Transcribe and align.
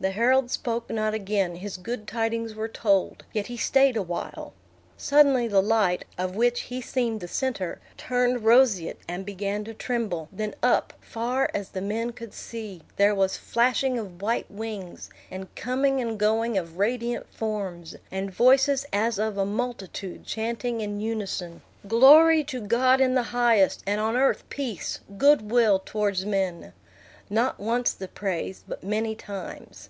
The 0.00 0.10
herald 0.10 0.50
spoke 0.50 0.90
not 0.90 1.14
again; 1.14 1.54
his 1.56 1.78
good 1.78 2.06
tidings 2.06 2.54
were 2.54 2.68
told; 2.68 3.24
yet 3.32 3.46
he 3.46 3.56
stayed 3.56 3.96
awhile. 3.96 4.52
Suddenly 4.98 5.48
the 5.48 5.62
light, 5.62 6.04
of 6.18 6.36
which 6.36 6.62
he 6.62 6.82
seemed 6.82 7.20
the 7.22 7.28
centre, 7.28 7.80
turned 7.96 8.44
roseate 8.44 8.98
and 9.08 9.24
began 9.24 9.64
to 9.64 9.72
tremble; 9.72 10.28
then 10.30 10.54
up, 10.62 10.92
far 11.00 11.48
as 11.54 11.70
the 11.70 11.80
men 11.80 12.12
could 12.12 12.34
see, 12.34 12.82
there 12.96 13.14
was 13.14 13.38
flashing 13.38 13.98
of 13.98 14.20
white 14.20 14.50
wings, 14.50 15.08
and 15.30 15.54
coming 15.54 16.02
and 16.02 16.18
going 16.18 16.58
of 16.58 16.76
radiant 16.76 17.26
forms, 17.32 17.96
and 18.10 18.30
voices 18.30 18.84
as 18.92 19.18
of 19.18 19.38
a 19.38 19.46
multitude 19.46 20.26
chanting 20.26 20.82
in 20.82 21.00
unison, 21.00 21.62
"Glory 21.88 22.44
to 22.44 22.60
God 22.60 23.00
in 23.00 23.14
the 23.14 23.22
highest, 23.32 23.82
and 23.86 24.02
on 24.02 24.18
earth 24.18 24.44
peace, 24.50 25.00
good 25.16 25.50
will 25.50 25.78
towards 25.82 26.26
men!" 26.26 26.74
Not 27.30 27.58
once 27.58 27.94
the 27.94 28.06
praise, 28.06 28.62
but 28.68 28.84
many 28.84 29.14
times. 29.14 29.88